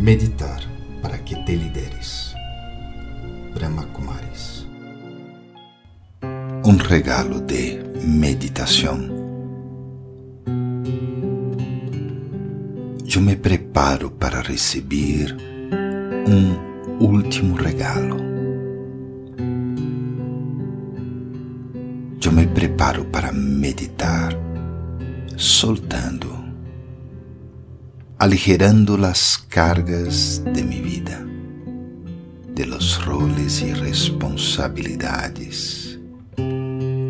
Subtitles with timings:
[0.00, 0.62] Meditar
[1.02, 2.34] para que te lideres.
[3.52, 4.66] Brahma Kumaris.
[6.64, 8.98] Um regalo de meditação.
[13.14, 15.36] Eu me preparo para receber
[16.26, 18.16] um último regalo.
[22.24, 24.32] Eu me preparo para meditar,
[25.36, 26.49] soltando
[28.20, 31.24] aligerando las cargas de mi vida,
[32.54, 35.98] de los roles y responsabilidades,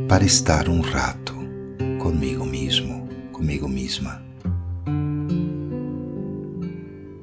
[0.06, 1.34] para estar un rato
[1.98, 4.22] conmigo mismo, conmigo misma.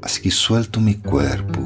[0.02, 1.62] Así que suelto mi cuerpo,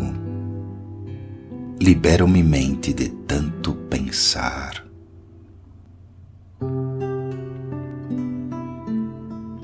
[1.79, 4.90] libero mi mente de tanto pensar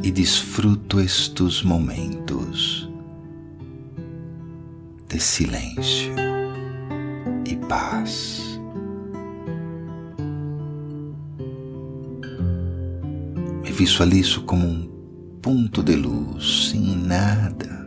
[0.08, 2.90] e disfruto estes momentos
[5.10, 6.14] de silêncio
[7.46, 8.42] e paz.
[13.62, 14.90] Me visualizo como um
[15.42, 17.86] ponto de luz sem nada,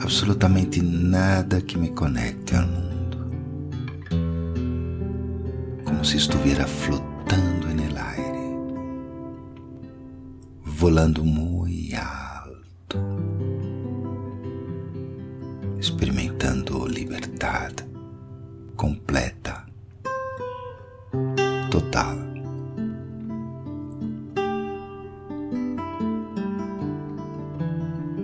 [0.00, 3.30] absolutamente nada que me conecte ao mundo,
[5.86, 8.33] como se estivesse flotando no aire
[10.84, 12.98] volando muito alto,
[15.80, 17.86] experimentando liberdade
[18.76, 19.64] completa,
[21.70, 22.18] total.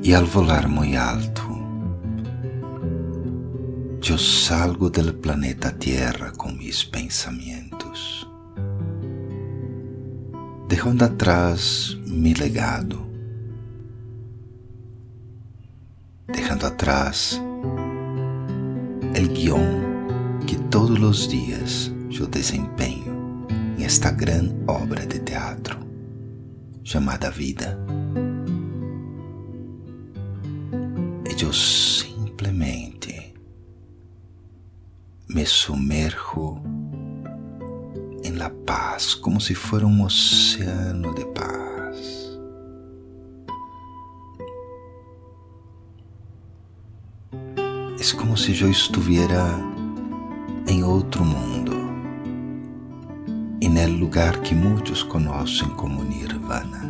[0.02, 1.48] E ao volar muito alto,
[4.06, 8.29] eu salgo do planeta Terra com meus pensamentos
[10.70, 13.04] dejando atrás mi legado,
[16.28, 17.42] dejando atrás
[19.14, 25.76] el guión que todos los días yo desempeño en esta gran obra de teatro
[26.84, 27.76] llamada vida.
[31.24, 33.34] E yo simplesmente
[35.26, 36.62] me sumerjo
[38.30, 41.96] en la paz, como si fuera un océano de paz.
[47.98, 49.58] Es como si yo estuviera
[50.66, 51.72] en otro mundo,
[53.60, 56.88] en el lugar que muchos conocen como Nirvana.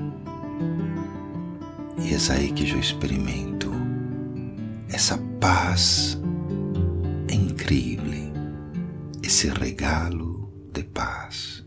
[1.98, 3.70] E é aí que eu experimento
[4.88, 6.18] essa paz
[7.28, 8.32] incrível,
[9.22, 10.39] esse regalo
[10.72, 11.64] de paz.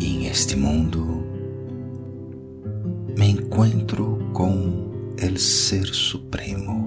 [0.00, 1.24] E em este mundo
[3.16, 6.86] me encontro com el Ser Supremo,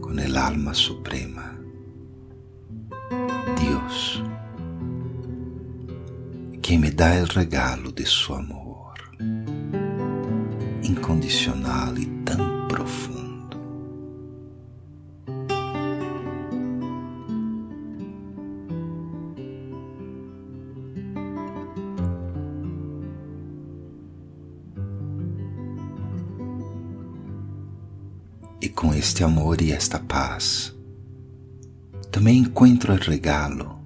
[0.00, 1.58] com el Alma Suprema,
[3.60, 4.22] Deus,
[6.60, 8.61] que me dá el regalo de su amor
[10.82, 13.60] incondicional e tão profundo.
[28.60, 30.74] E com este amor e esta paz,
[32.10, 33.78] também encontro o regalo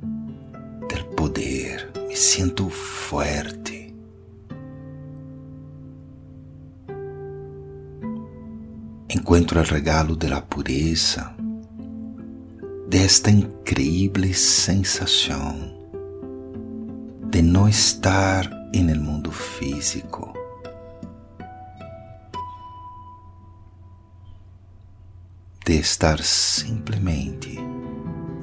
[0.89, 1.91] do poder.
[2.09, 3.66] Me sinto forte
[9.09, 11.37] encuentro el regalo de la pureza,
[12.89, 15.77] de esta increíble sensación
[17.31, 20.33] de no estar en el mundo físico.
[25.65, 27.59] De estar simplesmente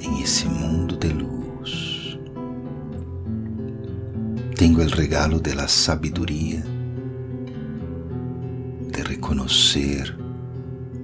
[0.02, 2.20] em esse mundo de luz.
[4.56, 6.64] Tenho o regalo de la sabedoria
[8.92, 10.23] de reconhecer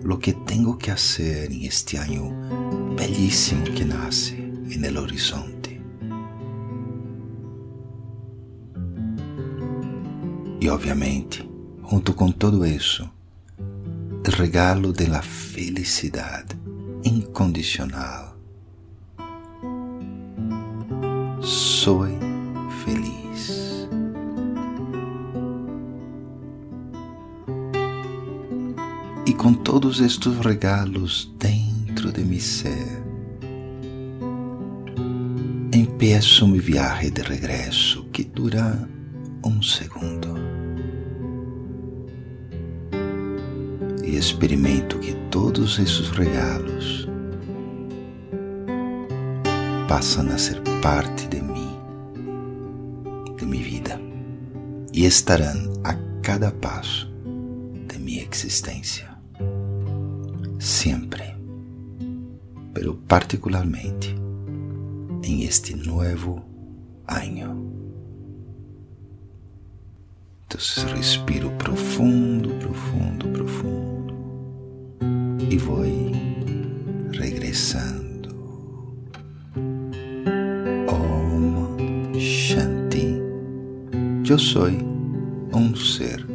[0.09, 2.31] lo que tengo que hacer en este año
[2.97, 5.79] bellísimo que nace en el horizonte.
[10.59, 11.47] E obviamente,
[11.83, 13.07] junto com todo isso,
[13.59, 16.57] o regalo de la felicidade
[17.03, 18.35] incondicional.
[21.39, 22.28] Soy
[29.29, 33.03] e com todos estes regalos dentro de mi ser,
[35.71, 38.89] empiezo mi viaje de regreso que dura
[39.43, 40.33] un segundo.
[44.03, 47.07] E experimento que todos esses regalos
[49.87, 51.77] passam a ser parte de mim,
[53.37, 54.01] de minha vida,
[54.91, 55.93] e estarão a
[56.23, 57.07] cada passo
[57.87, 59.08] de minha existência.
[60.59, 61.23] Sempre,
[62.73, 64.13] pero particularmente
[65.23, 66.43] em este novo
[67.07, 67.79] ano.
[70.45, 70.59] Então,
[70.93, 74.13] respiro profundo, profundo, profundo
[75.49, 75.85] e vou
[77.13, 78.29] regressando.
[80.87, 83.21] Om Shanti.
[84.29, 84.67] Eu sou
[85.53, 86.27] um ser